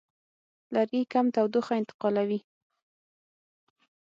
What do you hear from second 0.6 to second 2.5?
لرګي کم تودوخه انتقالوي.